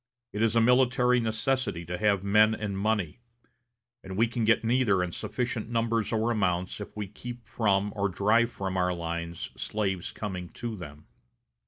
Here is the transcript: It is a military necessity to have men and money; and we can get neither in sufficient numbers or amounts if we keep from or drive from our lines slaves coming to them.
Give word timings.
It 0.33 0.41
is 0.41 0.55
a 0.55 0.61
military 0.61 1.19
necessity 1.19 1.85
to 1.85 1.95
have 1.95 2.23
men 2.23 2.55
and 2.55 2.75
money; 2.75 3.19
and 4.03 4.17
we 4.17 4.25
can 4.25 4.45
get 4.45 4.63
neither 4.63 5.03
in 5.03 5.11
sufficient 5.11 5.69
numbers 5.69 6.11
or 6.11 6.31
amounts 6.31 6.81
if 6.81 6.97
we 6.97 7.07
keep 7.07 7.45
from 7.47 7.93
or 7.95 8.09
drive 8.09 8.51
from 8.51 8.77
our 8.77 8.95
lines 8.95 9.51
slaves 9.55 10.11
coming 10.11 10.49
to 10.53 10.75
them. 10.75 11.05